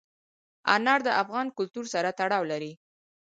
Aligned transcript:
انار 0.75 0.99
د 1.07 1.09
افغان 1.23 1.47
کلتور 1.57 1.85
سره 1.93 2.09
تړاو 2.19 2.43
لري. 2.51 2.71